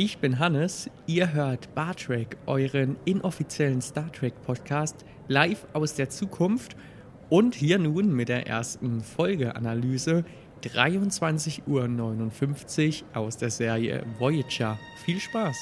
[0.00, 6.76] Ich bin Hannes, ihr hört Bartrek, euren inoffiziellen Star Trek Podcast, live aus der Zukunft
[7.30, 10.24] und hier nun mit der ersten Folgeanalyse
[10.62, 14.78] 23.59 Uhr aus der Serie Voyager.
[15.04, 15.56] Viel Spaß!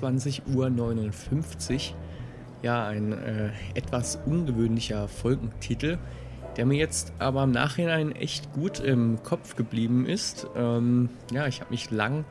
[0.00, 1.96] 23.59 Uhr.
[2.62, 5.98] Ja, ein äh, etwas ungewöhnlicher Folgentitel,
[6.56, 10.46] der mir jetzt aber im Nachhinein echt gut im Kopf geblieben ist.
[10.56, 12.24] Ähm, ja, ich habe mich lang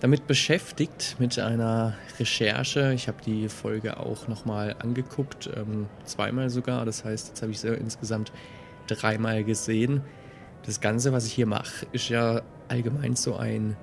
[0.00, 2.92] damit beschäftigt, mit einer Recherche.
[2.92, 6.84] Ich habe die Folge auch nochmal angeguckt, ähm, zweimal sogar.
[6.84, 8.32] Das heißt, jetzt habe ich sie insgesamt
[8.86, 10.02] dreimal gesehen.
[10.66, 13.76] Das Ganze, was ich hier mache, ist ja allgemein so ein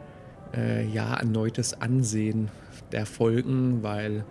[0.56, 2.50] äh, ja, erneutes Ansehen
[2.92, 4.26] der Folgen, weil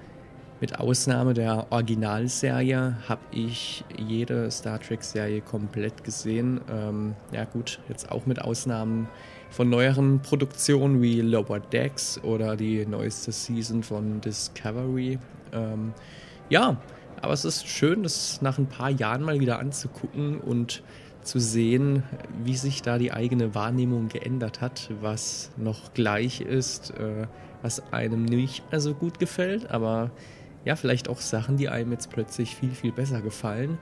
[0.60, 6.60] mit Ausnahme der Originalserie habe ich jede Star Trek-Serie komplett gesehen.
[6.70, 9.08] Ähm, ja gut, jetzt auch mit Ausnahmen
[9.48, 15.18] von neueren Produktionen wie Lower Decks oder die neueste Season von Discovery.
[15.52, 15.94] Ähm,
[16.50, 16.76] ja,
[17.22, 20.82] aber es ist schön, das nach ein paar Jahren mal wieder anzugucken und
[21.22, 22.02] zu sehen,
[22.44, 27.26] wie sich da die eigene Wahrnehmung geändert hat, was noch gleich ist, äh,
[27.62, 30.10] was einem nicht mehr so gut gefällt, aber
[30.64, 33.78] ja, vielleicht auch Sachen, die einem jetzt plötzlich viel, viel besser gefallen.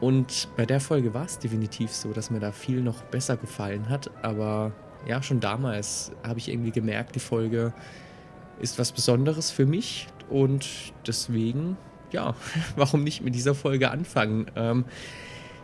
[0.00, 3.88] Und bei der Folge war es definitiv so, dass mir da viel noch besser gefallen
[3.88, 4.72] hat, aber
[5.06, 7.72] ja, schon damals habe ich irgendwie gemerkt, die Folge
[8.60, 10.66] ist was Besonderes für mich und
[11.06, 11.76] deswegen,
[12.10, 12.34] ja,
[12.76, 14.50] warum nicht mit dieser Folge anfangen?
[14.56, 14.84] Ähm,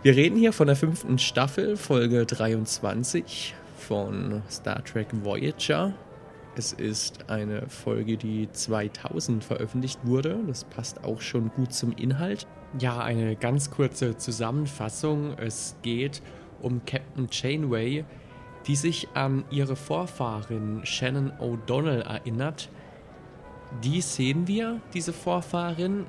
[0.03, 5.95] wir reden hier von der fünften Staffel, Folge 23 von Star Trek Voyager.
[6.57, 10.41] Es ist eine Folge, die 2000 veröffentlicht wurde.
[10.49, 12.49] Das passt auch schon gut zum Inhalt.
[12.81, 15.39] Ja, eine ganz kurze Zusammenfassung.
[15.39, 16.21] Es geht
[16.61, 18.05] um Captain Janeway,
[18.67, 22.71] die sich an ihre Vorfahrin Shannon O'Donnell erinnert.
[23.85, 26.07] Die sehen wir, diese Vorfahrin,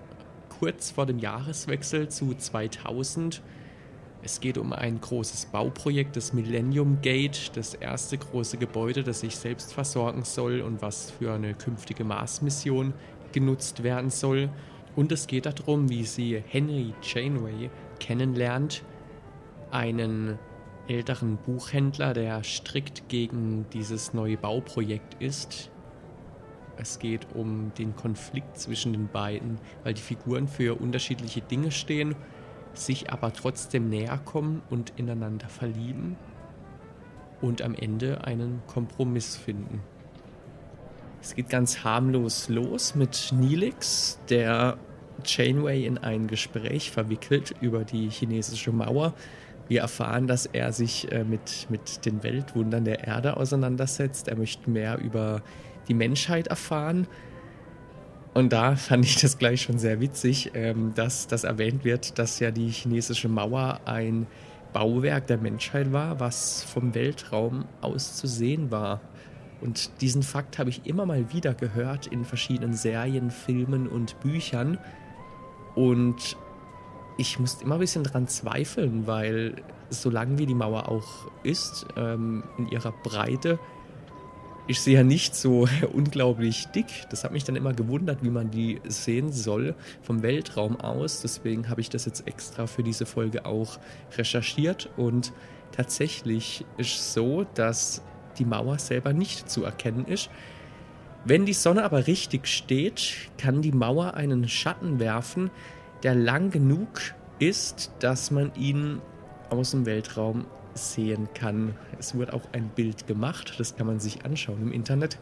[0.59, 3.43] kurz vor dem Jahreswechsel zu 2000
[4.23, 9.35] es geht um ein großes Bauprojekt, das Millennium Gate, das erste große Gebäude, das sich
[9.35, 12.93] selbst versorgen soll und was für eine künftige Mars-Mission
[13.33, 14.49] genutzt werden soll.
[14.95, 17.69] Und es geht darum, wie sie Henry Janeway
[17.99, 18.83] kennenlernt,
[19.71, 20.39] einen
[20.87, 25.69] älteren Buchhändler, der strikt gegen dieses neue Bauprojekt ist.
[26.77, 32.15] Es geht um den Konflikt zwischen den beiden, weil die Figuren für unterschiedliche Dinge stehen
[32.73, 36.15] sich aber trotzdem näher kommen und ineinander verlieben
[37.41, 39.81] und am Ende einen Kompromiss finden.
[41.21, 44.77] Es geht ganz harmlos los mit Nilix, der
[45.23, 49.13] Chainway in ein Gespräch verwickelt über die chinesische Mauer.
[49.69, 54.27] Wir erfahren, dass er sich äh, mit, mit den Weltwundern der Erde auseinandersetzt.
[54.27, 55.41] Er möchte mehr über
[55.87, 57.07] die Menschheit erfahren
[58.33, 62.39] und da fand ich das gleich schon sehr witzig, ähm, dass das erwähnt wird, dass
[62.39, 64.27] ja die chinesische Mauer ein
[64.73, 69.01] Bauwerk der Menschheit war, was vom Weltraum aus zu sehen war.
[69.61, 74.77] Und diesen Fakt habe ich immer mal wieder gehört in verschiedenen Serien, Filmen und Büchern.
[75.75, 76.35] Und
[77.17, 79.55] ich musste immer ein bisschen dran zweifeln, weil
[79.89, 83.59] solange wie die Mauer auch ist, ähm, in ihrer Breite,
[84.67, 86.85] ich sehe ja nicht so unglaublich dick.
[87.09, 91.21] Das hat mich dann immer gewundert, wie man die sehen soll vom Weltraum aus.
[91.21, 93.77] Deswegen habe ich das jetzt extra für diese Folge auch
[94.17, 94.89] recherchiert.
[94.95, 95.33] Und
[95.71, 98.01] tatsächlich ist so, dass
[98.37, 100.29] die Mauer selber nicht zu erkennen ist.
[101.25, 105.51] Wenn die Sonne aber richtig steht, kann die Mauer einen Schatten werfen,
[106.03, 107.01] der lang genug
[107.39, 109.01] ist, dass man ihn
[109.49, 111.75] aus dem Weltraum sehen kann.
[111.99, 115.19] Es wird auch ein Bild gemacht, das kann man sich anschauen im Internet.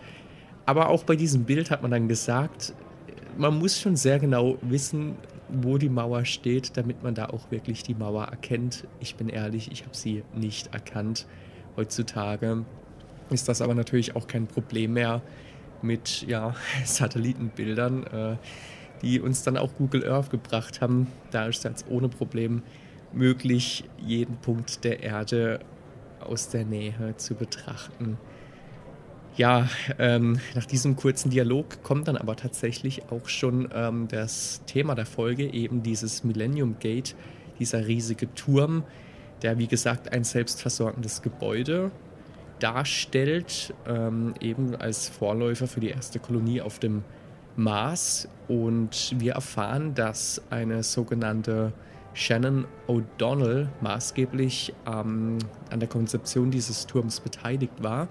[0.65, 2.74] Aber auch bei diesem Bild hat man dann gesagt,
[3.38, 5.15] man muss schon sehr genau wissen,
[5.50, 8.88] wo die Mauer steht, damit man da auch wirklich die Mauer erkennt.
[9.00, 11.27] Ich bin ehrlich, ich habe sie nicht erkannt.
[11.75, 12.65] Heutzutage
[13.30, 15.21] ist das aber natürlich auch kein Problem mehr
[15.81, 16.56] mit ja,
[16.86, 18.36] Satellitenbildern, äh,
[19.01, 21.07] die uns dann auch Google Earth gebracht haben.
[21.31, 22.62] Da ist jetzt ohne Problem
[23.13, 25.60] möglich, jeden Punkt der Erde
[26.19, 28.18] aus der Nähe zu betrachten.
[29.38, 34.94] Ja, ähm, nach diesem kurzen Dialog kommt dann aber tatsächlich auch schon ähm, das Thema
[34.94, 37.16] der Folge, eben dieses Millennium Gate,
[37.58, 38.84] dieser riesige Turm,
[39.42, 41.92] der wie gesagt ein selbstversorgendes Gebäude
[42.60, 47.04] darstellt, ähm, eben als Vorläufer für die erste Kolonie auf dem
[47.56, 48.28] Mars.
[48.50, 51.72] Und wir erfahren, dass eine sogenannte
[52.13, 55.38] Shannon O'Donnell maßgeblich ähm,
[55.69, 58.08] an der Konzeption dieses Turms beteiligt war.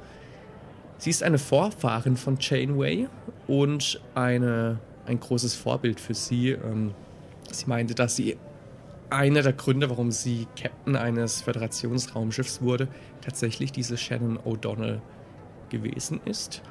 [0.99, 3.09] Sie ist eine Vorfahrin von Chainway
[3.47, 6.51] und eine, ein großes Vorbild für sie.
[6.51, 6.95] Ähm,
[7.51, 8.37] sie meinte, dass sie
[9.11, 12.89] einer der Gründe, warum sie Captain eines Föderationsraumschiffs wurde,
[13.21, 15.01] tatsächlich diese Shannon O'Donnell
[15.69, 16.63] gewesen ist.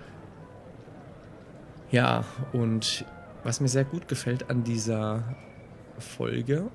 [1.91, 2.23] Ja,
[2.53, 3.05] und
[3.43, 5.23] was mir sehr gut gefällt an dieser
[5.97, 6.69] Folge,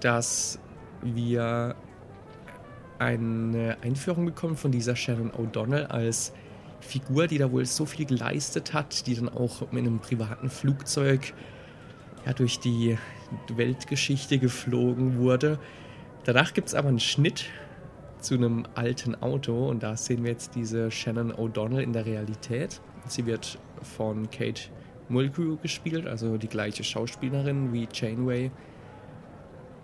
[0.00, 0.58] dass
[1.02, 1.74] wir
[2.98, 6.32] eine Einführung bekommen von dieser Shannon O'Donnell als
[6.80, 11.32] Figur, die da wohl so viel geleistet hat, die dann auch mit einem privaten Flugzeug
[12.24, 12.98] ja, durch die
[13.48, 15.58] Weltgeschichte geflogen wurde.
[16.24, 17.46] Danach gibt es aber einen Schnitt
[18.20, 22.80] zu einem alten Auto und da sehen wir jetzt diese Shannon O'Donnell in der Realität.
[23.06, 24.62] Sie wird von Kate
[25.08, 28.50] Mulgrew gespielt, also die gleiche Schauspielerin wie Janeway.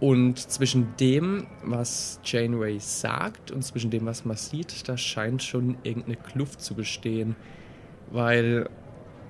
[0.01, 5.77] Und zwischen dem, was Janeway sagt und zwischen dem, was man sieht, da scheint schon
[5.83, 7.37] irgendeine Kluft zu bestehen.
[8.11, 8.69] Weil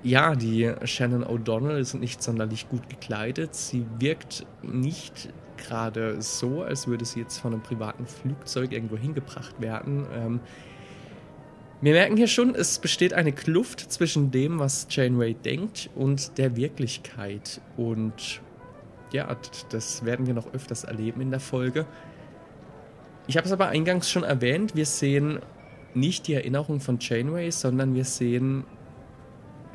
[0.03, 3.55] ja, die Shannon O'Donnell ist nicht sonderlich gut gekleidet.
[3.55, 9.59] Sie wirkt nicht gerade so, als würde sie jetzt von einem privaten Flugzeug irgendwo hingebracht
[9.61, 10.05] werden.
[10.13, 10.39] Ähm,
[11.81, 16.55] wir merken hier schon, es besteht eine Kluft zwischen dem, was Janeway denkt und der
[16.55, 17.61] Wirklichkeit.
[17.75, 18.41] Und
[19.15, 19.35] ja,
[19.69, 21.85] das werden wir noch öfters erleben in der Folge.
[23.27, 25.39] Ich habe es aber eingangs schon erwähnt, wir sehen
[25.95, 28.65] nicht die Erinnerung von Janeway, sondern wir sehen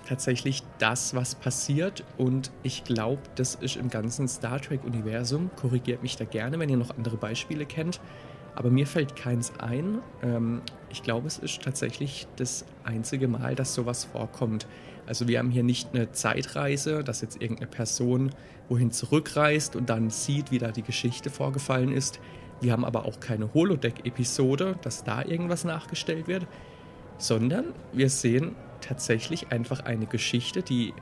[0.06, 2.04] tatsächlich das, was passiert.
[2.18, 5.50] Und ich glaube, das ist im ganzen Star Trek-Universum.
[5.56, 8.00] Korrigiert mich da gerne, wenn ihr noch andere Beispiele kennt.
[8.54, 10.00] Aber mir fällt keins ein.
[10.22, 14.66] Ähm, ich glaube, es ist tatsächlich das einzige Mal, dass sowas vorkommt.
[15.10, 18.30] Also wir haben hier nicht eine Zeitreise, dass jetzt irgendeine Person
[18.68, 22.20] wohin zurückreist und dann sieht, wie da die Geschichte vorgefallen ist.
[22.60, 26.46] Wir haben aber auch keine Holodeck-Episode, dass da irgendwas nachgestellt wird,
[27.18, 30.94] sondern wir sehen tatsächlich einfach eine Geschichte, die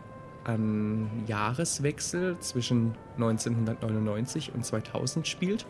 [0.44, 5.66] an Jahreswechsel zwischen 1999 und 2000 spielt.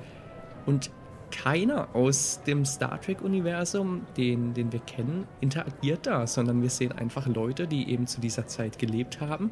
[0.64, 0.92] Und
[1.30, 7.26] keiner aus dem Star Trek-Universum, den, den wir kennen, interagiert da, sondern wir sehen einfach
[7.26, 9.50] Leute, die eben zu dieser Zeit gelebt haben.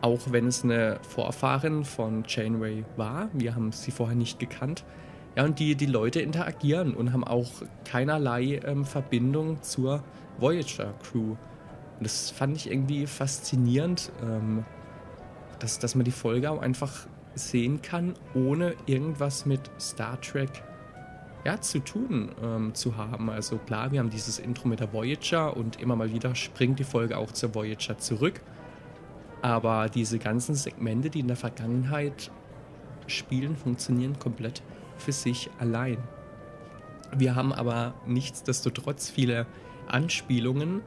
[0.00, 4.84] Auch wenn es eine Vorfahrin von Janeway war, wir haben sie vorher nicht gekannt.
[5.36, 7.50] Ja, und die, die Leute interagieren und haben auch
[7.84, 10.02] keinerlei ähm, Verbindung zur
[10.38, 11.30] Voyager-Crew.
[11.30, 11.38] Und
[12.00, 14.64] das fand ich irgendwie faszinierend, ähm,
[15.60, 20.62] dass, dass man die Folge auch einfach sehen kann, ohne irgendwas mit Star Trek
[21.44, 23.30] ja, zu tun ähm, zu haben.
[23.30, 26.84] Also klar, wir haben dieses Intro mit der Voyager und immer mal wieder springt die
[26.84, 28.40] Folge auch zur Voyager zurück.
[29.42, 32.30] Aber diese ganzen Segmente, die in der Vergangenheit
[33.06, 34.62] spielen, funktionieren komplett
[34.98, 35.96] für sich allein.
[37.16, 39.46] Wir haben aber nichtsdestotrotz viele
[39.88, 40.82] Anspielungen,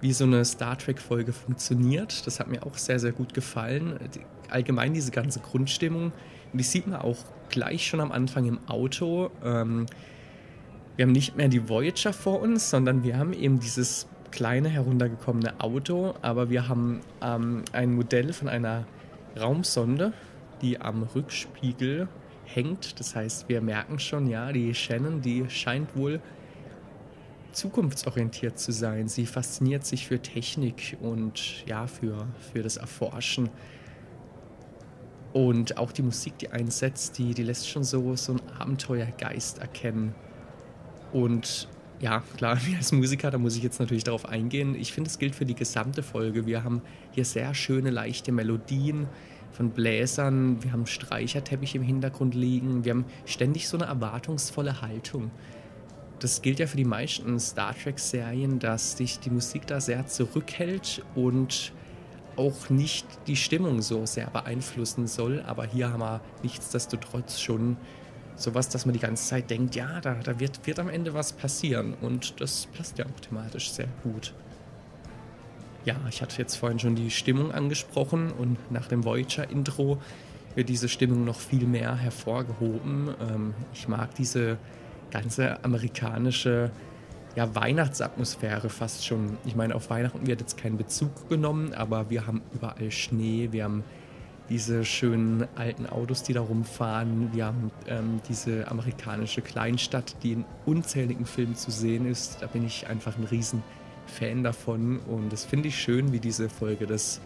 [0.00, 2.26] wie so eine Star Trek-Folge funktioniert.
[2.26, 3.98] Das hat mir auch sehr, sehr gut gefallen.
[4.50, 6.12] Allgemein diese ganze Grundstimmung.
[6.52, 9.30] Und die sieht man auch gleich schon am Anfang im Auto.
[9.44, 9.86] Ähm,
[10.96, 15.60] wir haben nicht mehr die Voyager vor uns, sondern wir haben eben dieses kleine heruntergekommene
[15.60, 18.84] Auto, aber wir haben ähm, ein Modell von einer
[19.40, 20.12] Raumsonde,
[20.60, 22.08] die am Rückspiegel
[22.44, 22.98] hängt.
[22.98, 26.20] Das heißt, wir merken schon, ja, die Shannon, die scheint wohl
[27.52, 29.08] zukunftsorientiert zu sein.
[29.08, 33.50] Sie fasziniert sich für Technik und ja, für, für das Erforschen.
[35.32, 40.14] Und auch die Musik, die einsetzt, die, die lässt schon so, so einen Abenteuergeist erkennen.
[41.12, 41.68] Und
[42.00, 44.74] ja, klar, als Musiker, da muss ich jetzt natürlich darauf eingehen.
[44.74, 46.46] Ich finde, es gilt für die gesamte Folge.
[46.46, 46.82] Wir haben
[47.12, 49.06] hier sehr schöne, leichte Melodien
[49.52, 50.62] von Bläsern.
[50.62, 52.84] Wir haben Streicherteppich im Hintergrund liegen.
[52.84, 55.30] Wir haben ständig so eine erwartungsvolle Haltung
[56.20, 61.02] das gilt ja für die meisten Star Trek-Serien, dass sich die Musik da sehr zurückhält
[61.14, 61.72] und
[62.38, 65.42] auch nicht die Stimmung so sehr beeinflussen soll.
[65.46, 67.76] Aber hier haben wir nichtsdestotrotz schon
[68.36, 71.32] sowas, dass man die ganze Zeit denkt, ja, da, da wird, wird am Ende was
[71.32, 71.94] passieren.
[72.00, 74.32] Und das passt ja auch thematisch sehr gut.
[75.84, 79.98] Ja, ich hatte jetzt vorhin schon die Stimmung angesprochen und nach dem Voyager-Intro
[80.54, 83.14] wird diese Stimmung noch viel mehr hervorgehoben.
[83.20, 84.58] Ähm, ich mag diese
[85.10, 86.70] ganze amerikanische
[87.36, 89.38] ja, Weihnachtsatmosphäre fast schon.
[89.44, 93.64] Ich meine, auf Weihnachten wird jetzt kein Bezug genommen, aber wir haben überall Schnee, wir
[93.64, 93.84] haben
[94.48, 97.32] diese schönen alten Autos, die da rumfahren.
[97.32, 102.38] Wir haben ähm, diese amerikanische Kleinstadt, die in unzähligen Filmen zu sehen ist.
[102.40, 103.62] Da bin ich einfach ein riesen
[104.06, 107.20] Fan davon und das finde ich schön, wie diese Folge das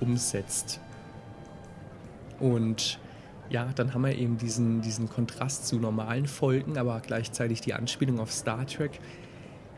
[0.00, 0.80] umsetzt.
[2.40, 2.98] Und
[3.50, 8.18] ja, dann haben wir eben diesen, diesen Kontrast zu normalen Folgen, aber gleichzeitig die Anspielung
[8.18, 8.98] auf Star Trek.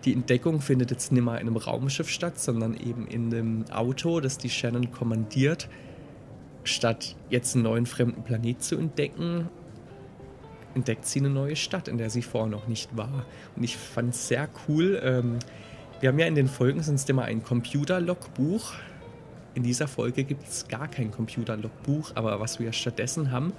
[0.05, 4.21] Die Entdeckung findet jetzt nicht mal in einem Raumschiff statt, sondern eben in dem Auto,
[4.21, 5.69] das die Shannon kommandiert
[6.69, 9.49] statt jetzt einen neuen fremden Planet zu entdecken,
[10.75, 13.25] entdeckt sie eine neue Stadt, in der sie vorher noch nicht war.
[13.55, 15.01] Und ich fand es sehr cool.
[15.03, 15.39] Ähm,
[16.01, 18.75] wir haben ja in den Folgen sonst immer ein Computer-Logbuch.
[19.55, 23.55] In dieser Folge gibt es gar kein Computer-Logbuch, aber was wir stattdessen haben,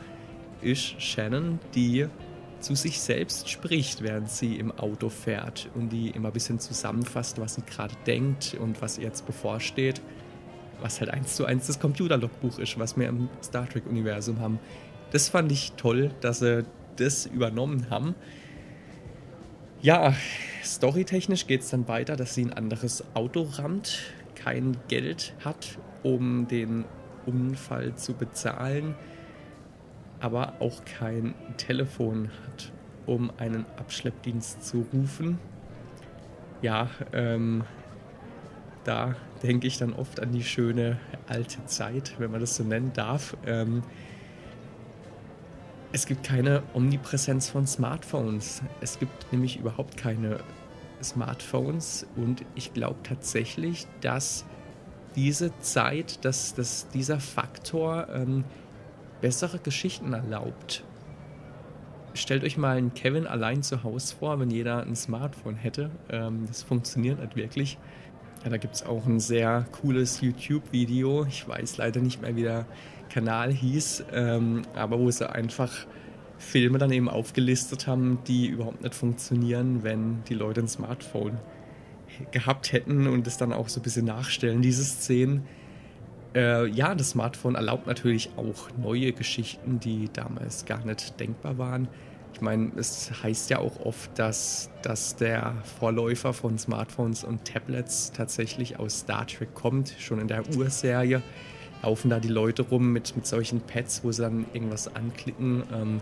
[0.61, 2.07] ist Shannon, die
[2.59, 7.39] zu sich selbst spricht, während sie im Auto fährt und die immer ein bisschen zusammenfasst,
[7.39, 10.01] was sie gerade denkt und was ihr jetzt bevorsteht
[10.81, 14.59] was halt eins zu eins das Computerlogbuch ist, was wir im Star Trek-Universum haben.
[15.11, 16.65] Das fand ich toll, dass sie
[16.97, 18.15] das übernommen haben.
[19.81, 20.13] Ja,
[20.63, 23.99] storytechnisch geht es dann weiter, dass sie ein anderes Auto rammt,
[24.35, 26.85] kein Geld hat, um den
[27.25, 28.95] Unfall zu bezahlen,
[30.19, 32.71] aber auch kein Telefon hat,
[33.05, 35.39] um einen Abschleppdienst zu rufen.
[36.61, 37.63] Ja, ähm,
[38.83, 40.97] da denke ich dann oft an die schöne
[41.27, 43.37] alte Zeit, wenn man das so nennen darf.
[43.45, 43.83] Ähm,
[45.91, 48.61] es gibt keine Omnipräsenz von Smartphones.
[48.81, 50.39] Es gibt nämlich überhaupt keine
[51.03, 54.45] Smartphones und ich glaube tatsächlich, dass
[55.15, 58.43] diese Zeit, dass, dass dieser Faktor ähm,
[59.21, 60.83] bessere Geschichten erlaubt.
[62.13, 65.91] Stellt euch mal einen Kevin allein zu Hause vor, wenn jeder ein Smartphone hätte.
[66.09, 67.77] Ähm, das funktioniert nicht wirklich.
[68.43, 71.25] Ja, da gibt es auch ein sehr cooles YouTube-Video.
[71.25, 72.65] Ich weiß leider nicht mehr, wie der
[73.09, 75.71] Kanal hieß, ähm, aber wo sie einfach
[76.37, 81.39] Filme dann eben aufgelistet haben, die überhaupt nicht funktionieren, wenn die Leute ein Smartphone
[82.31, 85.43] gehabt hätten und es dann auch so ein bisschen nachstellen, diese Szenen.
[86.35, 91.87] Äh, ja, das Smartphone erlaubt natürlich auch neue Geschichten, die damals gar nicht denkbar waren.
[92.33, 98.11] Ich meine, es heißt ja auch oft, dass, dass der Vorläufer von Smartphones und Tablets
[98.11, 99.95] tatsächlich aus Star Trek kommt.
[99.97, 101.23] Schon in der Urserie
[101.81, 105.63] laufen da die Leute rum mit, mit solchen Pads, wo sie dann irgendwas anklicken.
[105.73, 106.01] Ähm,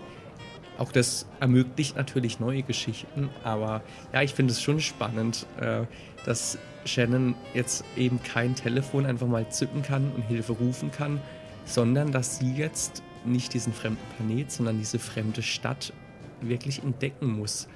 [0.78, 3.82] auch das ermöglicht natürlich neue Geschichten, aber
[4.14, 5.84] ja, ich finde es schon spannend, äh,
[6.26, 11.22] dass Shannon jetzt eben kein Telefon einfach mal zücken kann und Hilfe rufen kann,
[11.66, 15.94] sondern dass sie jetzt nicht diesen fremden Planet, sondern diese fremde Stadt
[16.42, 17.68] wirklich entdecken muss.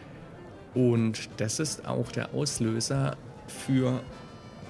[0.75, 4.01] Und das ist auch der Auslöser für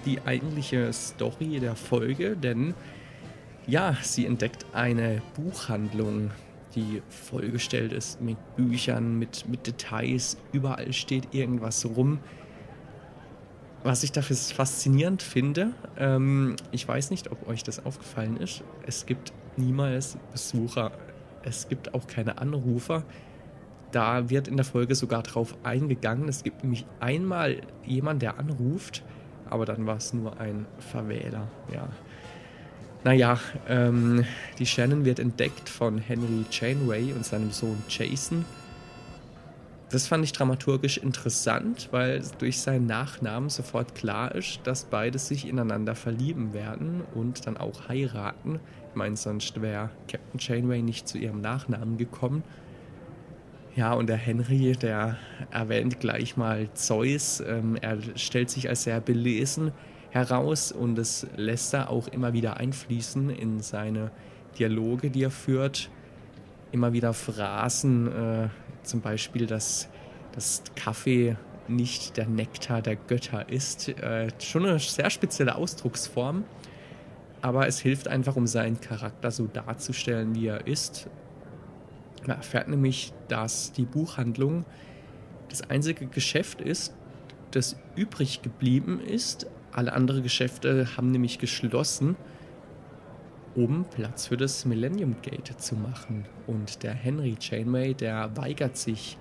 [0.06, 2.74] die eigentliche Story der Folge, denn
[3.68, 6.32] ja, sie entdeckt eine Buchhandlung,
[6.76, 12.20] die vollgestellt ist mit Büchern, mit, mit Details, überall steht irgendwas rum.
[13.84, 19.06] Was ich dafür faszinierend finde, ähm, ich weiß nicht, ob euch das aufgefallen ist, es
[19.06, 20.92] gibt niemals Besucher,
[21.44, 23.04] es gibt auch keine Anrufer,
[23.92, 26.28] da wird in der Folge sogar drauf eingegangen.
[26.28, 29.04] Es gibt nämlich einmal jemand, der anruft,
[29.50, 31.48] aber dann war es nur ein Verwähler.
[31.74, 31.90] Ja.
[33.04, 33.40] Naja,
[33.70, 34.26] ähm,
[34.58, 38.44] die Shannon wird entdeckt von Henry Chainway und seinem Sohn Jason.
[39.90, 45.48] Das fand ich dramaturgisch interessant, weil durch seinen Nachnamen sofort klar ist, dass beide sich
[45.48, 48.60] ineinander verlieben werden und dann auch heiraten.
[48.90, 52.44] Ich meine, sonst wäre Captain Chainway nicht zu ihrem Nachnamen gekommen.
[53.76, 55.18] Ja, und der Henry, der
[55.52, 57.40] erwähnt gleich mal Zeus.
[57.40, 59.72] Ähm, er stellt sich als sehr belesen
[60.12, 64.12] heraus und es lässt er auch immer wieder einfließen in seine
[64.58, 65.90] Dialoge, die er führt.
[66.72, 68.50] Immer wieder Phrasen, äh,
[68.84, 69.90] zum Beispiel, dass
[70.34, 71.36] das Kaffee
[71.68, 73.90] nicht der Nektar der Götter ist.
[73.90, 76.44] Äh, schon eine sehr spezielle Ausdrucksform,
[77.42, 81.10] aber es hilft einfach, um seinen Charakter so darzustellen, wie er ist.
[82.26, 84.66] Man erfährt nämlich, dass die Buchhandlung
[85.50, 86.94] das einzige Geschäft ist,
[87.52, 89.48] das übrig geblieben ist.
[89.72, 92.16] Alle anderen Geschäfte haben nämlich geschlossen,
[93.56, 96.26] um Platz für das Millennium Gate zu machen.
[96.48, 99.18] Und der Henry Chainway, der weigert sich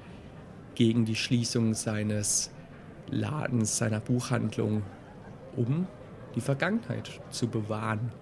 [0.75, 2.51] gegen die Schließung seines
[3.11, 4.83] Ladens, seiner Buchhandlung,
[5.57, 5.87] um
[6.35, 8.13] die Vergangenheit zu bewahren.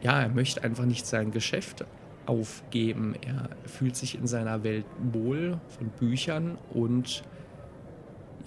[0.00, 1.84] Ja, er möchte einfach nicht sein Geschäft
[2.26, 3.14] aufgeben.
[3.26, 7.24] Er fühlt sich in seiner Welt wohl von Büchern und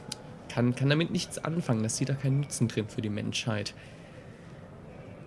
[0.49, 1.83] kann, kann damit nichts anfangen.
[1.83, 3.73] Das sieht da keinen Nutzen drin für die Menschheit.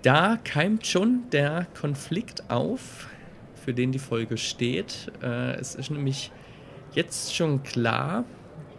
[0.02, 3.08] Da keimt schon der Konflikt auf,
[3.54, 5.12] für den die Folge steht.
[5.22, 6.32] Äh, es ist nämlich
[6.92, 8.24] jetzt schon klar,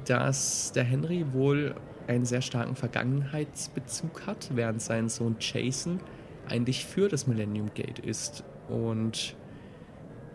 [0.05, 1.75] dass der Henry wohl
[2.07, 5.99] einen sehr starken Vergangenheitsbezug hat, während sein Sohn Jason
[6.47, 8.43] eigentlich für das Millennium Gate ist.
[8.67, 9.35] Und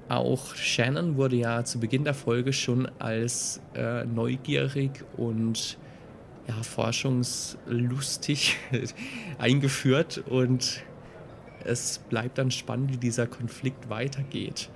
[0.08, 5.78] auch Shannon wurde ja zu Beginn der Folge schon als äh, neugierig und
[6.46, 8.56] ja, forschungslustig
[9.38, 10.82] eingeführt und
[11.64, 14.70] es bleibt dann spannend, wie dieser Konflikt weitergeht.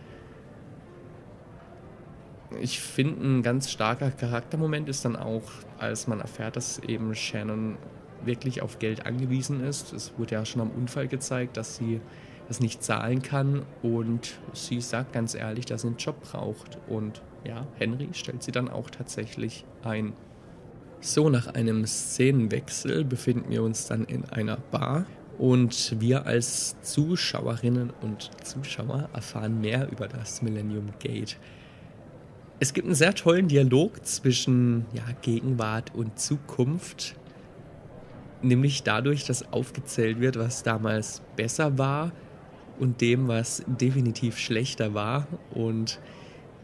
[2.60, 5.42] Ich finde, ein ganz starker Charaktermoment ist dann auch,
[5.78, 7.76] als man erfährt, dass eben Shannon
[8.24, 9.92] wirklich auf Geld angewiesen ist.
[9.92, 12.00] Es wurde ja schon am Unfall gezeigt, dass sie
[12.48, 16.78] das nicht zahlen kann und sie sagt ganz ehrlich, dass sie einen Job braucht.
[16.88, 20.12] Und ja, Henry stellt sie dann auch tatsächlich ein.
[21.00, 25.06] So, nach einem Szenenwechsel befinden wir uns dann in einer Bar
[25.38, 31.38] und wir als Zuschauerinnen und Zuschauer erfahren mehr über das Millennium Gate.
[32.62, 37.16] Es gibt einen sehr tollen Dialog zwischen ja, Gegenwart und Zukunft,
[38.40, 42.12] nämlich dadurch, dass aufgezählt wird, was damals besser war
[42.78, 45.26] und dem, was definitiv schlechter war.
[45.50, 45.98] Und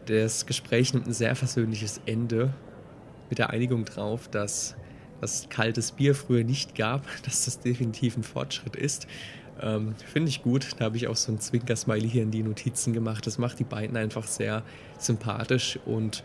[0.06, 2.54] das Gespräch nimmt ein sehr versöhnliches Ende
[3.28, 4.76] mit der Einigung drauf, dass
[5.20, 9.08] es kaltes Bier früher nicht gab, dass das definitiv ein Fortschritt ist.
[9.60, 10.68] Ähm, Finde ich gut.
[10.78, 13.26] Da habe ich auch so ein Zwinker-Smiley hier in die Notizen gemacht.
[13.26, 14.62] Das macht die beiden einfach sehr
[14.98, 16.22] sympathisch und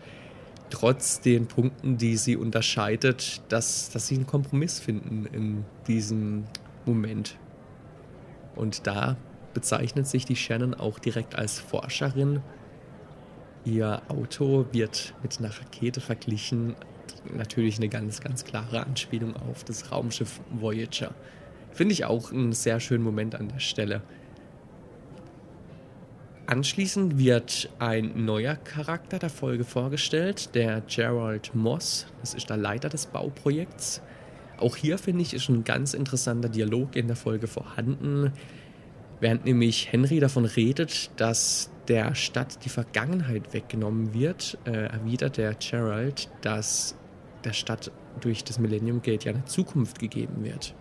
[0.70, 6.44] trotz den Punkten, die sie unterscheidet, dass, dass sie einen Kompromiss finden in diesem
[6.84, 7.36] Moment.
[8.56, 9.16] Und da
[9.52, 12.40] bezeichnet sich die Shannon auch direkt als Forscherin.
[13.64, 16.74] Ihr Auto wird mit einer Rakete verglichen.
[17.34, 21.14] Natürlich eine ganz, ganz klare Anspielung auf das Raumschiff Voyager.
[21.74, 24.00] Finde ich auch einen sehr schönen Moment an der Stelle.
[26.46, 32.06] Anschließend wird ein neuer Charakter der Folge vorgestellt, der Gerald Moss.
[32.20, 34.02] Das ist der Leiter des Bauprojekts.
[34.58, 38.32] Auch hier finde ich, ist ein ganz interessanter Dialog in der Folge vorhanden.
[39.18, 45.54] Während nämlich Henry davon redet, dass der Stadt die Vergangenheit weggenommen wird, äh, erwidert der
[45.54, 46.94] Gerald, dass
[47.42, 50.74] der Stadt durch das Millennium Gate ja eine Zukunft gegeben wird.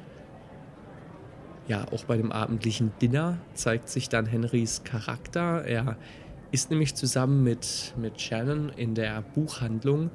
[1.68, 5.64] Ja, auch bei dem abendlichen Dinner zeigt sich dann Henrys Charakter.
[5.64, 5.98] Er
[6.52, 10.12] ist nämlich zusammen mit, mit Shannon in der Buchhandlung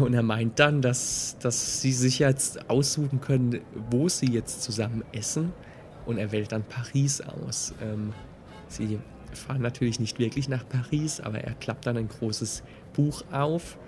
[0.00, 5.02] und er meint dann, dass, dass sie sich jetzt aussuchen können, wo sie jetzt zusammen
[5.12, 5.52] essen
[6.06, 7.74] und er wählt dann Paris aus.
[7.82, 8.12] Ähm,
[8.68, 8.98] sie
[9.32, 13.78] fahren natürlich nicht wirklich nach Paris, aber er klappt dann ein großes Buch auf.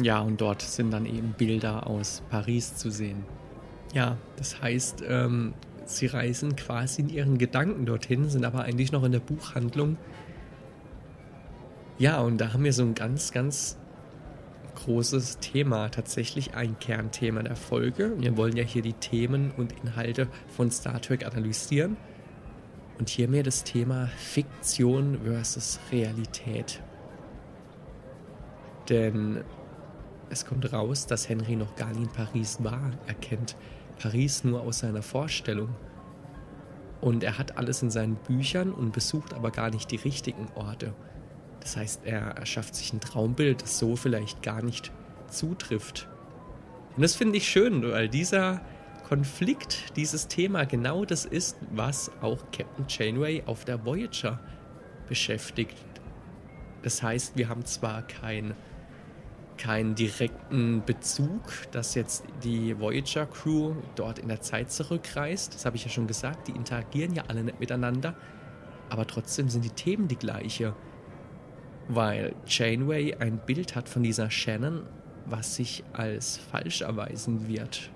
[0.00, 3.24] Ja, und dort sind dann eben Bilder aus Paris zu sehen.
[3.92, 5.52] Ja, das heißt, ähm,
[5.96, 9.96] sie reisen quasi in ihren Gedanken dorthin, sind aber eigentlich noch in der Buchhandlung.
[11.98, 13.76] Ja, und da haben wir so ein ganz, ganz
[14.74, 18.14] großes Thema, tatsächlich ein Kernthema der Folge.
[18.18, 21.96] Wir wollen ja hier die Themen und Inhalte von Star Trek analysieren.
[22.98, 26.82] Und hier mehr das Thema Fiktion versus Realität.
[28.88, 29.42] Denn
[30.28, 32.92] es kommt raus, dass Henry noch gar nie in Paris war.
[33.06, 33.56] Er kennt
[34.00, 35.68] Paris nur aus seiner Vorstellung.
[37.00, 40.94] Und er hat alles in seinen Büchern und besucht aber gar nicht die richtigen Orte.
[41.60, 44.90] Das heißt, er erschafft sich ein Traumbild, das so vielleicht gar nicht
[45.28, 46.08] zutrifft.
[46.96, 48.62] Und das finde ich schön, weil dieser
[49.06, 54.40] Konflikt, dieses Thema genau das ist, was auch Captain Janeway auf der Voyager
[55.08, 55.76] beschäftigt.
[56.82, 58.54] Das heißt, wir haben zwar kein,
[59.60, 65.54] keinen direkten Bezug, dass jetzt die Voyager-Crew dort in der Zeit zurückreist.
[65.54, 68.14] Das habe ich ja schon gesagt, die interagieren ja alle nicht miteinander.
[68.88, 70.74] Aber trotzdem sind die Themen die gleiche
[71.92, 74.82] weil Janeway ein Bild hat von dieser Shannon,
[75.26, 77.90] was sich als falsch erweisen wird.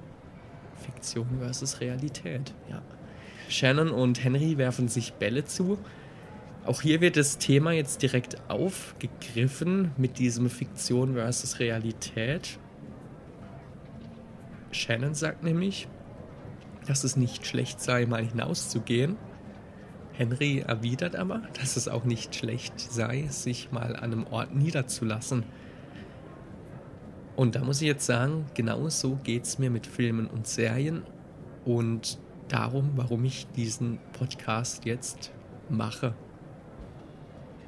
[0.75, 2.83] Fiktion versus Realität, ja.
[3.49, 5.79] Shannon und Henry werfen sich Bälle zu.
[6.67, 12.59] Auch hier wird das Thema jetzt direkt aufgegriffen mit diesem Fiktion versus Realität.
[14.73, 15.89] Shannon sagt nämlich,
[16.87, 19.17] dass es nicht schlecht sei, mal hinauszugehen
[20.17, 25.45] Henry erwidert aber, dass es auch nicht schlecht sei, sich mal an einem Ort niederzulassen.
[27.35, 31.03] Und da muss ich jetzt sagen, genau so geht es mir mit Filmen und Serien.
[31.65, 35.33] Und darum, warum ich diesen Podcast jetzt
[35.69, 36.15] mache.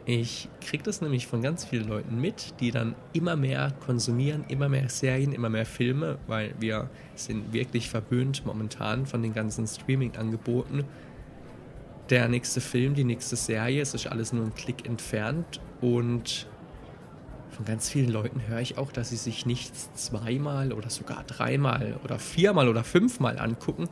[0.08, 4.68] Ich kriege das nämlich von ganz vielen Leuten mit, die dann immer mehr konsumieren, immer
[4.68, 10.84] mehr Serien, immer mehr Filme, weil wir sind wirklich verwöhnt momentan von den ganzen Streaming-Angeboten.
[12.08, 16.46] Der nächste Film, die nächste Serie, es ist alles nur ein Klick entfernt und
[17.50, 21.98] von ganz vielen Leuten höre ich auch, dass sie sich nichts zweimal oder sogar dreimal
[22.04, 23.88] oder viermal oder fünfmal angucken,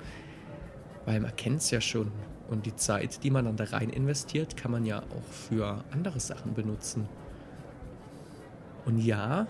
[1.06, 2.12] weil man kennt es ja schon.
[2.48, 6.20] Und die Zeit, die man dann da rein investiert, kann man ja auch für andere
[6.20, 7.08] Sachen benutzen.
[8.84, 9.46] Und ja,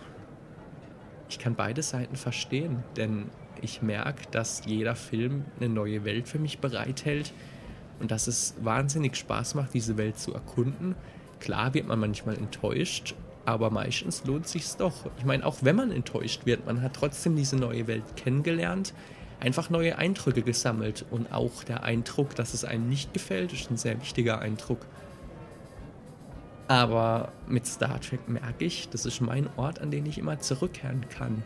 [1.29, 3.31] ich kann beide Seiten verstehen, denn
[3.61, 7.33] ich merke, dass jeder Film eine neue Welt für mich bereithält
[8.01, 10.95] und dass es wahnsinnig Spaß macht, diese Welt zu erkunden.
[11.41, 14.95] Klar wird man manchmal enttäuscht, aber meistens lohnt sich's doch.
[15.19, 18.95] Ich meine, auch wenn man enttäuscht wird, man hat trotzdem diese neue Welt kennengelernt,
[19.45, 23.77] einfach neue Eindrücke gesammelt und auch der Eindruck, dass es einem nicht gefällt, ist ein
[23.77, 24.87] sehr wichtiger Eindruck.
[26.67, 31.07] Aber mit Star Trek merke ich, das ist mein Ort, an den ich immer zurückkehren
[31.11, 31.43] kann.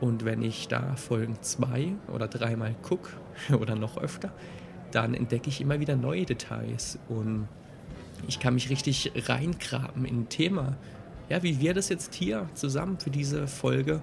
[0.00, 3.10] Und wenn ich da Folgen zwei oder dreimal gucke
[3.60, 4.32] oder noch öfter,
[4.90, 7.48] dann entdecke ich immer wieder neue Details und
[8.26, 10.76] ich kann mich richtig reingraben in ein Thema
[11.28, 14.00] ja, wie wir das jetzt hier zusammen für diese Folge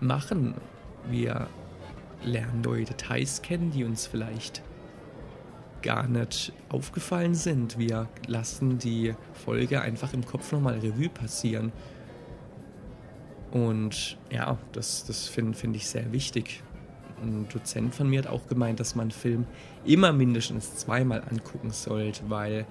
[0.00, 0.54] machen.
[1.10, 1.48] Wir
[2.22, 4.62] lernen neue Details kennen, die uns vielleicht
[5.82, 7.78] gar nicht aufgefallen sind.
[7.78, 11.72] Wir lassen die Folge einfach im Kopf nochmal Revue passieren.
[13.52, 16.62] Und ja, das, das finde find ich sehr wichtig.
[17.22, 19.46] Ein Dozent von mir hat auch gemeint, dass man einen Film
[19.84, 22.66] immer mindestens zweimal angucken sollte, weil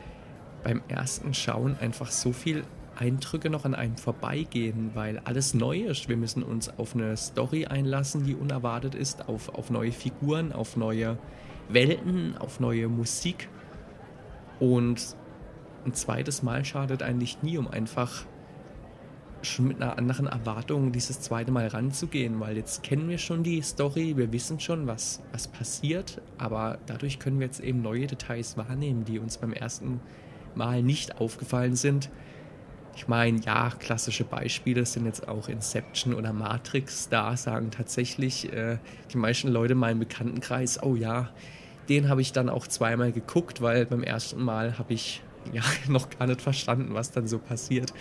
[0.64, 2.64] beim ersten Schauen einfach so viel
[2.96, 6.10] Eindrücke noch an einem vorbeigehen, weil alles neu ist.
[6.10, 10.78] Wir müssen uns auf eine Story einlassen, die unerwartet ist, auf, auf neue Figuren, auf
[10.78, 11.18] neue
[11.70, 13.50] Welten, auf neue Musik.
[14.60, 15.16] Und
[15.86, 18.26] ein zweites Mal schadet eigentlich nie, um einfach
[19.46, 23.62] schon mit einer anderen Erwartung dieses zweite Mal ranzugehen, weil jetzt kennen wir schon die
[23.62, 28.58] Story, wir wissen schon, was, was passiert, aber dadurch können wir jetzt eben neue Details
[28.58, 30.00] wahrnehmen, die uns beim ersten
[30.56, 32.10] Mal nicht aufgefallen sind.
[32.96, 37.10] Ich meine, ja, klassische Beispiele sind jetzt auch Inception oder Matrix.
[37.10, 38.78] Da sagen tatsächlich äh,
[39.12, 41.30] die meisten Leute in meinem Bekanntenkreis, oh ja,
[41.90, 46.10] den habe ich dann auch zweimal geguckt, weil beim ersten Mal habe ich ja noch
[46.10, 47.94] gar nicht verstanden, was dann so passiert.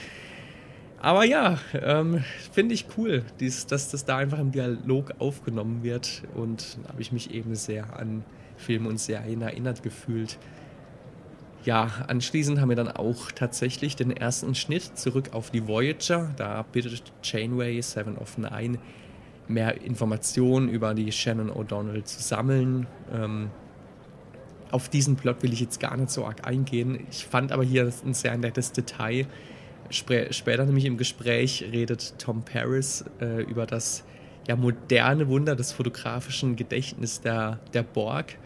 [1.01, 6.23] Aber ja, ähm, finde ich cool, dies, dass das da einfach im Dialog aufgenommen wird.
[6.35, 8.25] Und habe ich mich eben sehr an
[8.57, 10.39] Filme und Serien erinnert gefühlt
[11.65, 16.31] ja, anschließend haben wir dann auch tatsächlich den ersten Schnitt zurück auf die Voyager.
[16.37, 18.79] Da bittet Janeway Seven of Nine
[19.49, 22.87] mehr Informationen über die Shannon O'Donnell zu sammeln.
[23.13, 23.51] Ähm,
[24.71, 27.07] auf diesen Plot will ich jetzt gar nicht so arg eingehen.
[27.11, 29.27] Ich fand aber hier ein sehr nettes Detail.
[29.91, 34.05] Spr später nämlich im Gespräch redet Tom Paris äh, über das
[34.49, 38.37] ja, moderne Wunder des fotografischen Gedächtnisses der, der Borg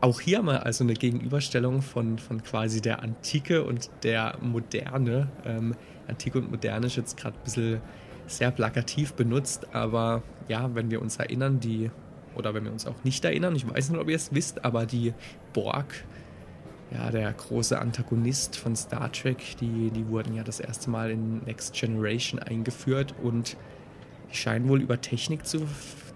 [0.00, 5.28] auch hier mal also eine Gegenüberstellung von, von quasi der Antike und der Moderne.
[5.44, 5.74] Ähm,
[6.08, 7.80] Antike und Moderne ist jetzt gerade ein bisschen
[8.26, 11.90] sehr plakativ benutzt, aber ja, wenn wir uns erinnern, die,
[12.36, 14.86] oder wenn wir uns auch nicht erinnern, ich weiß nicht, ob ihr es wisst, aber
[14.86, 15.12] die
[15.52, 16.04] Borg,
[16.92, 21.38] ja, der große Antagonist von Star Trek, die, die wurden ja das erste Mal in
[21.44, 23.56] Next Generation eingeführt und
[24.32, 25.66] die scheinen wohl über Technik zu,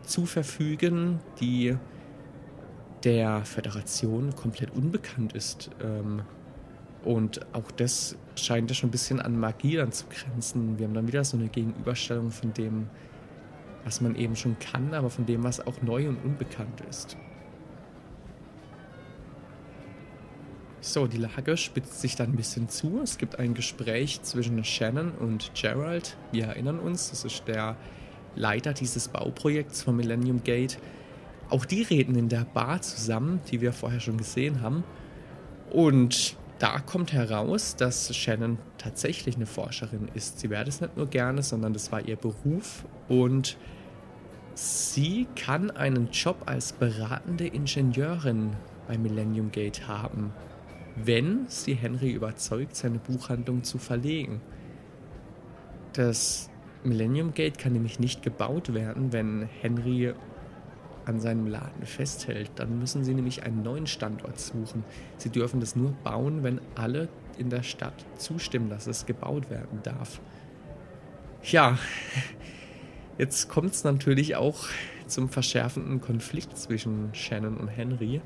[0.04, 1.76] zu verfügen, die
[3.04, 5.70] der Föderation komplett unbekannt ist.
[5.82, 6.22] Ähm,
[7.04, 10.78] und auch das scheint ja schon ein bisschen an Magie dann zu grenzen.
[10.78, 12.88] Wir haben dann wieder so eine Gegenüberstellung von dem,
[13.84, 17.16] was man eben schon kann, aber von dem, was auch neu und unbekannt ist.
[20.80, 23.00] So, die Lage spitzt sich dann ein bisschen zu.
[23.02, 26.16] Es gibt ein Gespräch zwischen Shannon und Gerald.
[26.30, 27.76] Wir erinnern uns, das ist der
[28.34, 30.78] Leiter dieses Bauprojekts von Millennium Gate.
[31.50, 34.84] Auch die reden in der Bar zusammen, die wir vorher schon gesehen haben.
[35.70, 40.40] Und da kommt heraus, dass Shannon tatsächlich eine Forscherin ist.
[40.40, 42.84] Sie wäre das nicht nur gerne, sondern das war ihr Beruf.
[43.08, 43.58] Und
[44.54, 48.52] sie kann einen Job als beratende Ingenieurin
[48.86, 50.32] bei Millennium Gate haben,
[50.96, 54.40] wenn sie Henry überzeugt, seine Buchhandlung zu verlegen.
[55.92, 56.50] Das
[56.84, 60.14] Millennium Gate kann nämlich nicht gebaut werden, wenn Henry
[61.06, 64.84] an seinem Laden festhält, dann müssen sie nämlich einen neuen Standort suchen.
[65.16, 69.80] Sie dürfen das nur bauen, wenn alle in der Stadt zustimmen, dass es gebaut werden
[69.82, 70.20] darf.
[71.42, 71.78] Ja,
[73.18, 74.66] jetzt kommt es natürlich auch
[75.06, 78.20] zum verschärfenden Konflikt zwischen Shannon und Henry.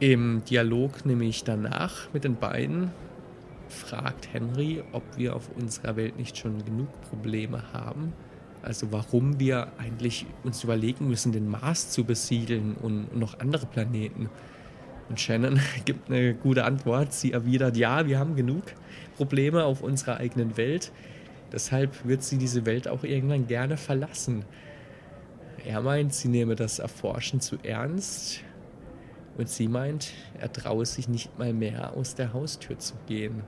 [0.00, 2.90] Im Dialog nämlich danach mit den beiden
[3.68, 8.12] fragt Henry, ob wir auf unserer Welt nicht schon genug Probleme haben.
[8.66, 14.28] Also warum wir eigentlich uns überlegen müssen, den Mars zu besiedeln und noch andere Planeten.
[15.08, 17.12] Und Shannon gibt eine gute Antwort.
[17.12, 18.64] Sie erwidert, ja, wir haben genug
[19.16, 20.90] Probleme auf unserer eigenen Welt.
[21.52, 24.44] Deshalb wird sie diese Welt auch irgendwann gerne verlassen.
[25.64, 28.40] Er meint, sie nehme das Erforschen zu ernst
[29.38, 33.44] und sie meint, er traue sich nicht mal mehr aus der Haustür zu gehen.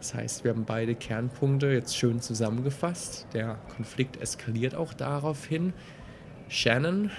[0.00, 3.26] Das heißt, wir haben beide Kernpunkte jetzt schön zusammengefasst.
[3.34, 5.74] Der Konflikt eskaliert auch daraufhin.
[6.48, 7.10] Shannon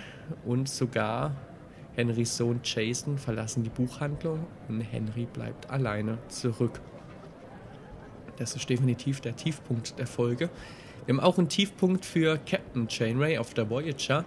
[0.46, 1.36] und sogar
[1.94, 6.82] Henrys Sohn Jason verlassen die Buchhandlung und Henry bleibt alleine zurück.
[8.38, 10.50] Das ist definitiv der Tiefpunkt der Folge.
[11.06, 14.26] Wir haben auch einen Tiefpunkt für Captain Chainray auf der Voyager.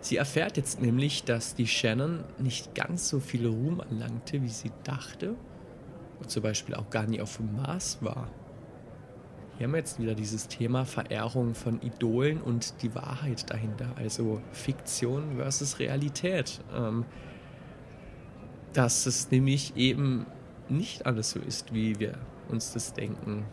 [0.00, 4.70] Sie erfährt jetzt nämlich, dass die Shannon nicht ganz so viel Ruhm erlangte, wie sie
[4.84, 5.34] dachte.
[6.18, 8.30] Und zum Beispiel auch gar nie auf dem Mars war.
[9.56, 14.42] Hier haben wir jetzt wieder dieses Thema Verehrung von Idolen und die Wahrheit dahinter, also
[14.52, 16.60] Fiktion versus Realität.
[16.74, 17.06] Ähm,
[18.74, 20.26] dass es nämlich eben
[20.68, 23.46] nicht alles so ist, wie wir uns das denken.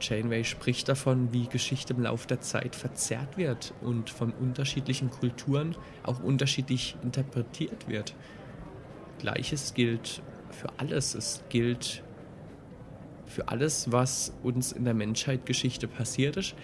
[0.00, 5.76] Janeway spricht davon, wie Geschichte im Laufe der Zeit verzerrt wird und von unterschiedlichen Kulturen
[6.04, 8.14] auch unterschiedlich interpretiert wird.
[9.18, 10.22] Gleiches gilt
[10.54, 11.14] für alles.
[11.14, 12.02] Es gilt
[13.26, 16.54] für alles, was uns in der Menschheitsgeschichte passiert ist.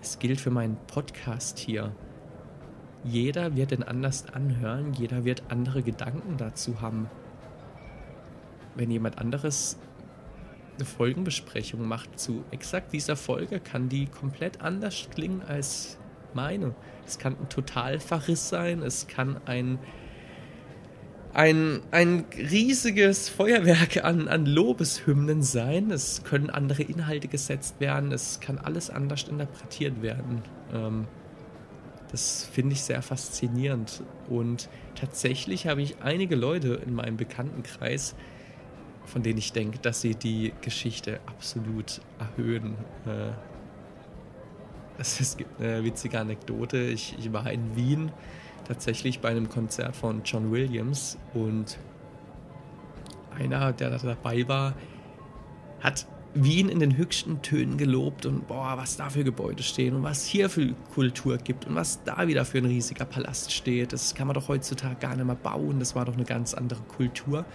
[0.00, 1.94] Es gilt für meinen Podcast hier.
[3.04, 7.08] Jeder wird den anders anhören, jeder wird andere Gedanken dazu haben.
[8.74, 9.78] Wenn jemand anderes
[10.76, 15.98] eine Folgenbesprechung macht zu exakt dieser Folge, kann die komplett anders klingen als
[16.34, 16.74] meine.
[17.06, 19.78] Es kann ein Totalverriss sein, es kann ein,
[21.36, 28.40] ein, ein riesiges Feuerwerk an, an Lobeshymnen sein, es können andere Inhalte gesetzt werden, es
[28.40, 30.40] kann alles anders interpretiert werden.
[30.72, 31.06] Ähm,
[32.10, 34.02] das finde ich sehr faszinierend.
[34.30, 38.14] Und tatsächlich habe ich einige Leute in meinem Bekanntenkreis,
[39.04, 42.76] von denen ich denke, dass sie die Geschichte absolut erhöhen.
[43.04, 43.32] Äh,
[44.98, 46.78] es gibt eine witzige Anekdote.
[46.78, 48.10] Ich, ich war in Wien
[48.66, 51.78] tatsächlich bei einem Konzert von John Williams und
[53.38, 54.74] einer, der da dabei war,
[55.80, 60.02] hat Wien in den höchsten Tönen gelobt und boah, was da für Gebäude stehen und
[60.02, 63.92] was hier für Kultur gibt und was da wieder für ein riesiger Palast steht.
[63.92, 65.78] Das kann man doch heutzutage gar nicht mehr bauen.
[65.78, 67.46] Das war doch eine ganz andere Kultur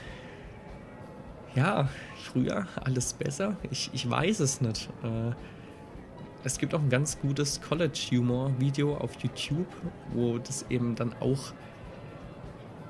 [1.55, 3.57] ja, früher alles besser?
[3.69, 4.89] Ich, ich weiß es nicht.
[5.03, 5.31] Äh,
[6.43, 9.67] es gibt auch ein ganz gutes College-Humor-Video auf YouTube,
[10.13, 11.53] wo das eben dann auch,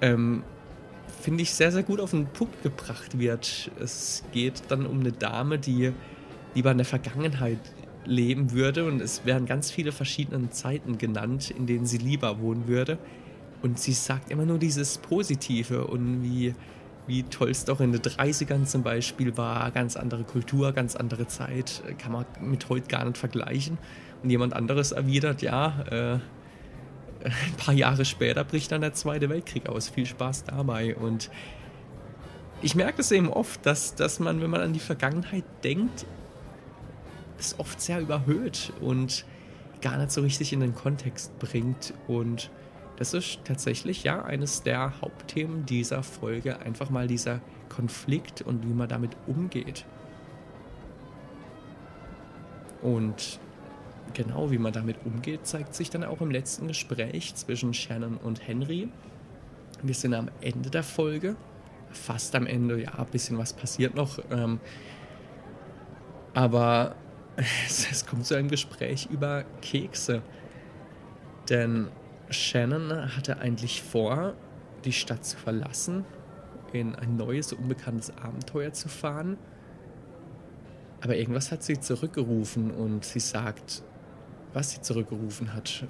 [0.02, 0.44] ähm,
[1.22, 3.72] finde ich, sehr, sehr gut auf den Punkt gebracht wird.
[3.80, 5.92] Es geht dann um eine Dame, die
[6.56, 7.60] lieber in der Vergangenheit
[8.06, 12.68] leben würde und es werden ganz viele verschiedene Zeiten genannt, in denen sie lieber wohnen
[12.68, 12.98] würde.
[13.62, 16.56] Und sie sagt immer nur dieses Positive und wie
[17.08, 21.28] wie toll es doch in den 30ern zum Beispiel war, ganz andere Kultur, ganz andere
[21.28, 23.78] Zeit, kann man mit heute gar nicht vergleichen.
[24.24, 26.20] Und jemand anderes erwidert, ja, äh,
[27.24, 29.90] ein paar Jahre später bricht dann der Zweite Weltkrieg aus.
[29.90, 30.96] Viel Spaß dabei.
[30.96, 31.30] Und
[32.62, 36.06] ich merke es eben oft, dass, dass man, wenn man an die Vergangenheit denkt,
[37.40, 39.26] es oft sehr überhöht und
[39.82, 41.94] gar nicht so richtig in den Kontext bringt.
[42.08, 42.52] Und
[43.02, 48.74] das ist tatsächlich ja eines der Hauptthemen dieser Folge, einfach mal dieser Konflikt und wie
[48.76, 49.88] man damit umgeht.
[52.84, 53.40] Und
[54.14, 58.48] genau wie man damit umgeht, zeigt sich dann auch im letzten Gespräch zwischen Shannon und
[58.48, 58.88] Henry.
[59.82, 61.36] Wir sind am Ende der Folge,
[61.90, 64.20] fast am Ende, ja, ein bisschen was passiert noch.
[64.30, 64.60] Ähm,
[66.36, 66.94] aber
[67.36, 70.22] es, es kommt zu einem Gespräch über Kekse.
[71.50, 71.88] Denn
[72.32, 74.34] Shannon hatte eigentlich vor,
[74.86, 76.06] die Stadt zu verlassen,
[76.74, 79.38] in ein neues, unbekanntes Abenteuer zu fahren.
[81.02, 83.84] Aber irgendwas hat sie zurückgerufen und sie sagt,
[84.54, 85.86] was sie zurückgerufen hat.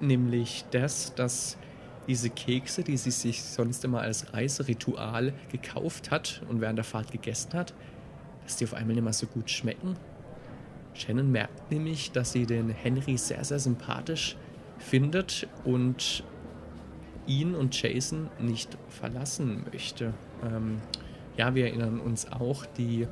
[0.00, 1.58] Nämlich das, dass
[2.06, 7.10] diese Kekse, die sie sich sonst immer als Reiseritual gekauft hat und während der Fahrt
[7.12, 7.74] gegessen hat,
[8.44, 9.96] dass die auf einmal nicht mehr so gut schmecken.
[10.92, 14.36] Shannon merkt nämlich, dass sie den Henry sehr, sehr sympathisch
[14.84, 16.24] findet und
[17.26, 20.12] ihn und Jason nicht verlassen möchte.
[20.44, 20.80] Ähm,
[21.36, 23.08] ja, wir erinnern uns auch, die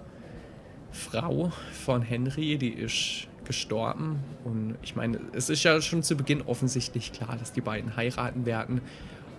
[0.90, 4.20] Frau von Henry, die ist gestorben.
[4.44, 8.46] Und ich meine, es ist ja schon zu Beginn offensichtlich klar, dass die beiden heiraten
[8.46, 8.80] werden.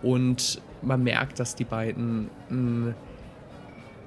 [0.01, 2.93] Und man merkt, dass die beiden mh,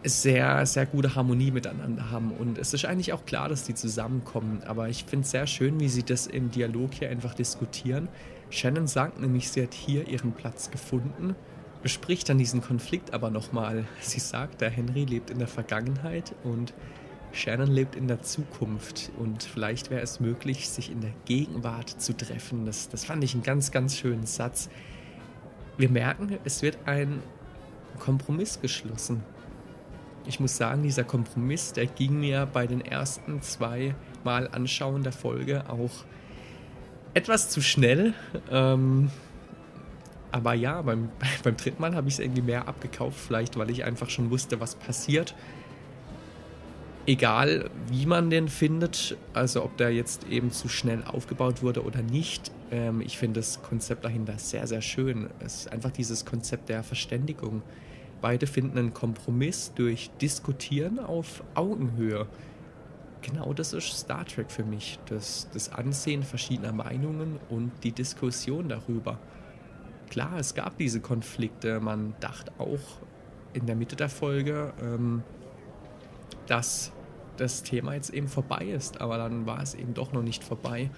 [0.04, 2.30] sehr, sehr gute Harmonie miteinander haben.
[2.32, 4.62] Und es ist eigentlich auch klar, dass die zusammenkommen.
[4.66, 8.08] Aber ich finde es sehr schön, wie sie das im Dialog hier einfach diskutieren.
[8.50, 11.34] Shannon sagt nämlich, sie hat hier ihren Platz gefunden,
[11.82, 13.84] bespricht dann diesen Konflikt aber nochmal.
[14.00, 16.72] Sie sagt, der Henry lebt in der Vergangenheit und
[17.32, 22.16] Shannon lebt in der Zukunft und vielleicht wäre es möglich, sich in der Gegenwart zu
[22.16, 22.64] treffen.
[22.64, 24.70] Das, das fand ich einen ganz, ganz schönen Satz.
[25.76, 27.20] Wir merken, es wird ein
[27.98, 29.22] Kompromiss geschlossen
[30.26, 35.12] ich muss sagen, dieser Kompromiss, der ging mir bei den ersten zwei Mal anschauen der
[35.12, 36.04] Folge auch
[37.14, 38.12] etwas zu schnell.
[38.50, 39.10] Ähm,
[40.32, 41.08] aber ja, beim,
[41.42, 44.60] beim dritten Mal habe ich es irgendwie mehr abgekauft, vielleicht weil ich einfach schon wusste,
[44.60, 45.34] was passiert.
[47.06, 52.02] Egal, wie man den findet, also ob der jetzt eben zu schnell aufgebaut wurde oder
[52.02, 55.30] nicht, ähm, ich finde das Konzept dahinter sehr, sehr schön.
[55.38, 57.62] Es ist einfach dieses Konzept der Verständigung.
[58.26, 62.26] Beide finden einen Kompromiss durch Diskutieren auf Augenhöhe.
[63.22, 64.98] Genau das ist Star Trek für mich.
[65.06, 69.20] Das, das Ansehen verschiedener Meinungen und die Diskussion darüber.
[70.10, 71.78] Klar, es gab diese Konflikte.
[71.78, 72.98] Man dachte auch
[73.52, 75.22] in der Mitte der Folge, ähm,
[76.48, 76.90] dass
[77.36, 79.00] das Thema jetzt eben vorbei ist.
[79.00, 80.90] Aber dann war es eben doch noch nicht vorbei.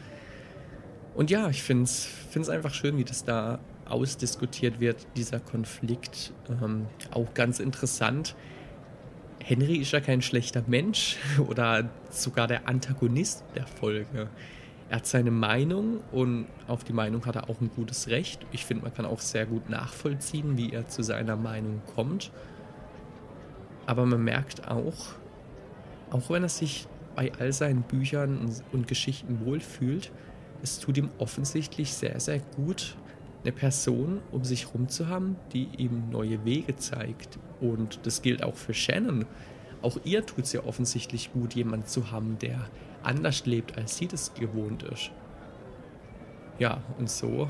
[1.15, 3.59] Und ja, ich finde es einfach schön, wie das da
[3.89, 6.33] ausdiskutiert wird, dieser Konflikt.
[6.63, 8.35] Ähm, auch ganz interessant.
[9.43, 11.17] Henry ist ja kein schlechter Mensch
[11.49, 14.29] oder sogar der Antagonist der Folge.
[14.91, 18.47] Er hat seine Meinung und auf die Meinung hat er auch ein gutes Recht.
[18.53, 22.31] Ich finde, man kann auch sehr gut nachvollziehen, wie er zu seiner Meinung kommt.
[23.85, 25.15] Aber man merkt auch,
[26.11, 30.11] auch wenn er sich bei all seinen Büchern und Geschichten wohlfühlt,
[30.63, 32.97] es tut ihm offensichtlich sehr, sehr gut,
[33.43, 37.39] eine Person um sich herum zu haben, die ihm neue Wege zeigt.
[37.61, 39.27] Und das gilt auch für Shannon.
[39.83, 42.69] Auch ihr tut es ja offensichtlich gut, jemanden zu haben, der
[43.03, 45.11] anders lebt, als sie das gewohnt ist.
[46.59, 47.49] Ja, und so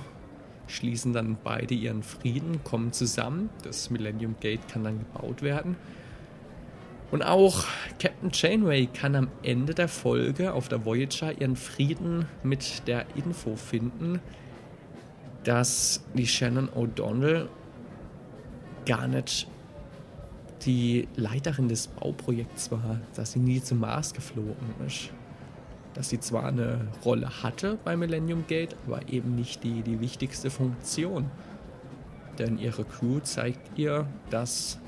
[0.66, 3.48] schließen dann beide ihren Frieden, kommen zusammen.
[3.62, 5.76] Das Millennium Gate kann dann gebaut werden.
[7.10, 7.64] Und auch
[7.98, 13.56] Captain Janeway kann am Ende der Folge auf der Voyager ihren Frieden mit der Info
[13.56, 14.20] finden,
[15.48, 17.48] dass die Shannon O'Donnell
[18.84, 19.48] gar nicht
[20.66, 25.08] die Leiterin des Bauprojekts war, dass sie nie zum Mars geflogen ist.
[25.94, 30.50] Dass sie zwar eine Rolle hatte bei Millennium Gate, aber eben nicht die, die wichtigste
[30.50, 31.30] Funktion.
[32.38, 34.78] Denn ihre Crew zeigt ihr, dass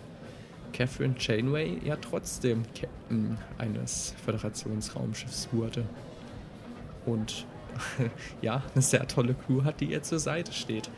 [0.75, 5.87] Catherine Janeway ja trotzdem Captain eines Föderationsraumschiffs wurde.
[7.07, 7.47] Und
[8.43, 10.91] ja, eine sehr tolle Crew hat, die ihr zur Seite steht.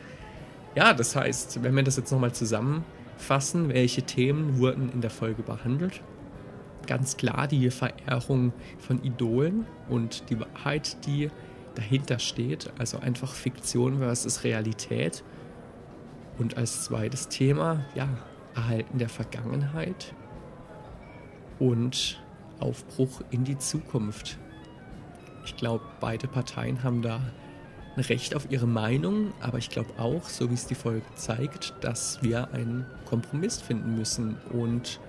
[0.75, 5.43] Ja, das heißt, wenn wir das jetzt nochmal zusammenfassen, welche Themen wurden in der Folge
[5.43, 6.01] behandelt?
[6.87, 11.29] Ganz klar die Verehrung von Idolen und die Wahrheit, die
[11.75, 15.23] dahinter steht, also einfach Fiktion versus Realität.
[16.37, 18.09] Und als zweites Thema, ja,
[18.55, 20.13] Erhalten der Vergangenheit
[21.59, 22.21] und
[22.59, 24.37] Aufbruch in die Zukunft.
[25.45, 27.19] Ich glaube, beide Parteien haben da
[27.95, 31.73] ein Recht auf ihre Meinung, aber ich glaube auch, so wie es die Folge zeigt,
[31.81, 34.99] dass wir einen Kompromiss finden müssen und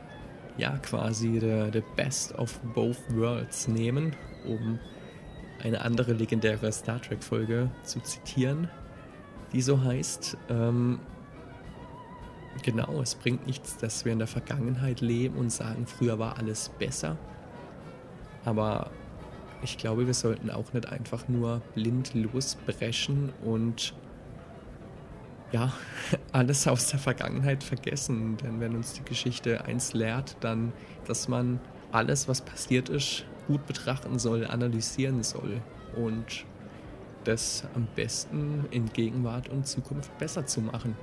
[0.56, 4.14] ja, quasi the, the best of both worlds nehmen,
[4.46, 4.78] um
[5.62, 8.68] eine andere legendäre Star Trek-Folge zu zitieren,
[9.52, 10.36] die so heißt.
[10.50, 11.00] Ähm,
[12.62, 16.68] genau, es bringt nichts, dass wir in der Vergangenheit leben und sagen, früher war alles
[16.78, 17.16] besser.
[18.44, 18.90] Aber
[19.64, 23.94] ich glaube, wir sollten auch nicht einfach nur blind losbrechen und
[25.52, 25.72] ja,
[26.32, 28.36] alles aus der Vergangenheit vergessen.
[28.36, 30.72] Denn wenn uns die Geschichte eins lehrt, dann,
[31.06, 31.60] dass man
[31.92, 35.60] alles, was passiert ist, gut betrachten soll, analysieren soll
[35.96, 36.44] und
[37.24, 40.94] das am besten in Gegenwart und Zukunft besser zu machen.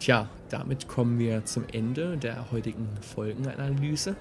[0.00, 4.16] Tja, damit kommen wir zum Ende der heutigen Folgenanalyse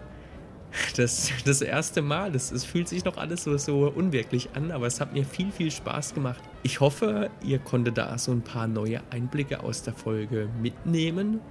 [0.98, 2.36] das, das erste Mal.
[2.36, 5.52] Es, es fühlt sich noch alles so, so unwirklich an, aber es hat mir viel,
[5.52, 6.42] viel Spaß gemacht.
[6.64, 11.42] Ich hoffe, ihr konntet da so ein paar neue Einblicke aus der Folge mitnehmen.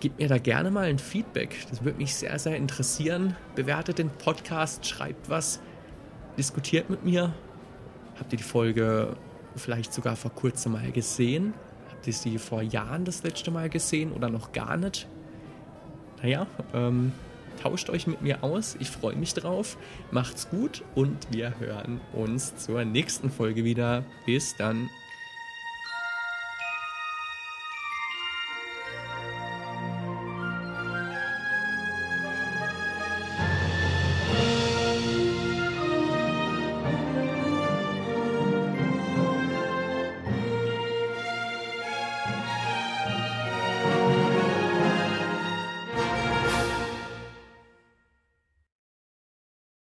[0.00, 1.66] Gebt mir da gerne mal ein Feedback.
[1.68, 3.36] Das würde mich sehr, sehr interessieren.
[3.54, 5.60] Bewertet den Podcast, schreibt was,
[6.38, 7.34] diskutiert mit mir.
[8.18, 9.16] Habt ihr die Folge
[9.56, 11.54] vielleicht sogar vor kurzem mal gesehen?
[11.90, 15.06] Habt ihr sie vor Jahren das letzte Mal gesehen oder noch gar nicht?
[16.22, 17.12] Naja, ähm,
[17.62, 18.76] tauscht euch mit mir aus.
[18.80, 19.76] Ich freue mich drauf.
[20.10, 24.04] Macht's gut und wir hören uns zur nächsten Folge wieder.
[24.26, 24.88] Bis dann.